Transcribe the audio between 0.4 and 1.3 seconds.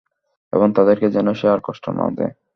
এবং তাদেরকে যেন